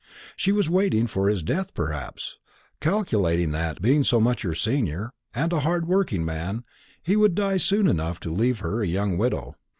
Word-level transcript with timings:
She 0.35 0.51
was 0.51 0.67
waiting 0.67 1.05
for 1.05 1.29
his 1.29 1.43
death 1.43 1.75
perhaps; 1.75 2.39
calculating 2.79 3.51
that, 3.51 3.83
being 3.83 4.03
so 4.03 4.19
much 4.19 4.41
her 4.41 4.55
senior, 4.55 5.11
and 5.35 5.53
a 5.53 5.59
hard 5.59 5.87
working 5.87 6.25
man, 6.25 6.63
he 7.03 7.15
would 7.15 7.35
die 7.35 7.57
soon 7.57 7.85
enough 7.87 8.19
to 8.21 8.33
leave 8.33 8.61
her 8.61 8.81
a 8.81 8.87
young 8.87 9.15
widow. 9.15 9.53